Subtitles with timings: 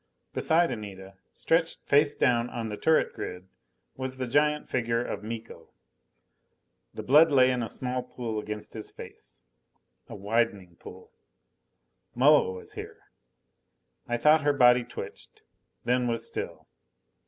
[0.33, 3.47] Beside Anita, stretched face down on the turret grid,
[3.95, 5.75] was the giant figure of Miko.
[6.91, 9.43] The blood lay in a small pool against his face.
[10.07, 11.11] A widening pool.
[12.15, 13.01] Moa was here.
[14.07, 15.43] I thought her body twitched;
[15.85, 16.67] then was still.